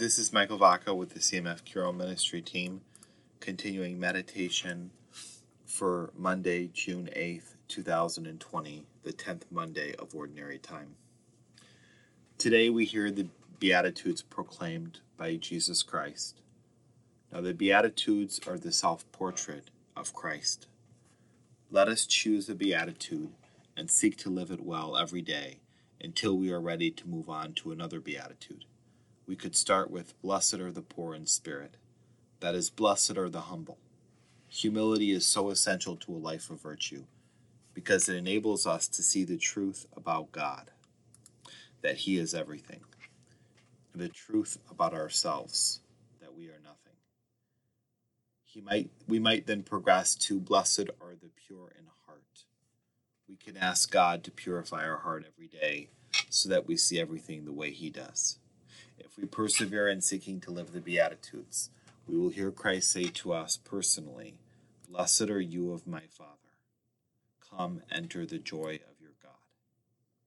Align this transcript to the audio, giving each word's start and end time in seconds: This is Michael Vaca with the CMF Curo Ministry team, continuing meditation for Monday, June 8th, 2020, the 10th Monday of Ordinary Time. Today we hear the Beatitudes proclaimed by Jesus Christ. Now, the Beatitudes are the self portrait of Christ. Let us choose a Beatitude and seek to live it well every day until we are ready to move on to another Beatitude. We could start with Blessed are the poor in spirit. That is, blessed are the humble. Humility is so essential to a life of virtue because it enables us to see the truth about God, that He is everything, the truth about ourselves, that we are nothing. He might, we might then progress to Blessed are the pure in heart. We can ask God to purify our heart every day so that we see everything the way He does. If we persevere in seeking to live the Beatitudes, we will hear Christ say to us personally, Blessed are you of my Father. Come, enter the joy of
This 0.00 0.18
is 0.18 0.32
Michael 0.32 0.56
Vaca 0.56 0.94
with 0.94 1.10
the 1.10 1.20
CMF 1.20 1.62
Curo 1.62 1.94
Ministry 1.94 2.40
team, 2.40 2.80
continuing 3.38 4.00
meditation 4.00 4.92
for 5.66 6.10
Monday, 6.16 6.70
June 6.72 7.10
8th, 7.14 7.56
2020, 7.68 8.86
the 9.02 9.12
10th 9.12 9.42
Monday 9.50 9.94
of 9.96 10.14
Ordinary 10.14 10.56
Time. 10.56 10.96
Today 12.38 12.70
we 12.70 12.86
hear 12.86 13.10
the 13.10 13.28
Beatitudes 13.58 14.22
proclaimed 14.22 15.00
by 15.18 15.36
Jesus 15.36 15.82
Christ. 15.82 16.40
Now, 17.30 17.42
the 17.42 17.52
Beatitudes 17.52 18.40
are 18.46 18.56
the 18.56 18.72
self 18.72 19.04
portrait 19.12 19.68
of 19.94 20.14
Christ. 20.14 20.66
Let 21.70 21.88
us 21.88 22.06
choose 22.06 22.48
a 22.48 22.54
Beatitude 22.54 23.32
and 23.76 23.90
seek 23.90 24.16
to 24.20 24.30
live 24.30 24.50
it 24.50 24.64
well 24.64 24.96
every 24.96 25.20
day 25.20 25.58
until 26.00 26.38
we 26.38 26.50
are 26.50 26.58
ready 26.58 26.90
to 26.90 27.06
move 27.06 27.28
on 27.28 27.52
to 27.52 27.70
another 27.70 28.00
Beatitude. 28.00 28.64
We 29.30 29.36
could 29.36 29.54
start 29.54 29.92
with 29.92 30.20
Blessed 30.22 30.54
are 30.54 30.72
the 30.72 30.82
poor 30.82 31.14
in 31.14 31.24
spirit. 31.24 31.76
That 32.40 32.56
is, 32.56 32.68
blessed 32.68 33.16
are 33.16 33.28
the 33.28 33.42
humble. 33.42 33.78
Humility 34.48 35.12
is 35.12 35.24
so 35.24 35.50
essential 35.50 35.94
to 35.98 36.12
a 36.12 36.18
life 36.18 36.50
of 36.50 36.60
virtue 36.60 37.04
because 37.72 38.08
it 38.08 38.16
enables 38.16 38.66
us 38.66 38.88
to 38.88 39.04
see 39.04 39.22
the 39.22 39.36
truth 39.36 39.86
about 39.96 40.32
God, 40.32 40.72
that 41.80 41.98
He 41.98 42.18
is 42.18 42.34
everything, 42.34 42.80
the 43.94 44.08
truth 44.08 44.58
about 44.68 44.94
ourselves, 44.94 45.78
that 46.20 46.34
we 46.34 46.48
are 46.48 46.60
nothing. 46.64 46.96
He 48.42 48.60
might, 48.60 48.90
we 49.06 49.20
might 49.20 49.46
then 49.46 49.62
progress 49.62 50.16
to 50.16 50.40
Blessed 50.40 50.90
are 51.00 51.14
the 51.14 51.30
pure 51.46 51.72
in 51.78 51.84
heart. 52.04 52.46
We 53.28 53.36
can 53.36 53.56
ask 53.56 53.92
God 53.92 54.24
to 54.24 54.32
purify 54.32 54.84
our 54.84 54.98
heart 54.98 55.24
every 55.32 55.46
day 55.46 55.90
so 56.30 56.48
that 56.48 56.66
we 56.66 56.76
see 56.76 56.98
everything 56.98 57.44
the 57.44 57.52
way 57.52 57.70
He 57.70 57.90
does. 57.90 58.40
If 59.00 59.16
we 59.16 59.26
persevere 59.26 59.88
in 59.88 60.00
seeking 60.00 60.40
to 60.42 60.50
live 60.50 60.72
the 60.72 60.80
Beatitudes, 60.80 61.70
we 62.06 62.18
will 62.18 62.28
hear 62.30 62.50
Christ 62.50 62.92
say 62.92 63.04
to 63.04 63.32
us 63.32 63.56
personally, 63.56 64.34
Blessed 64.88 65.30
are 65.30 65.40
you 65.40 65.72
of 65.72 65.86
my 65.86 66.02
Father. 66.10 66.30
Come, 67.50 67.82
enter 67.90 68.26
the 68.26 68.38
joy 68.38 68.80
of 68.88 68.99